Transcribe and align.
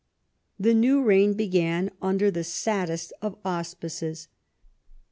The 0.59 0.73
new 0.73 1.03
reign 1.03 1.33
began 1.35 1.91
under 2.01 2.31
the 2.31 2.43
saddest 2.43 3.13
of 3.21 3.37
aus 3.45 3.75
pices. 3.75 4.29